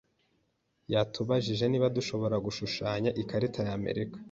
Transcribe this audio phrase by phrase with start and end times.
[0.93, 4.17] Yatubajije niba dushobora gushushanya ikarita y’Amerika.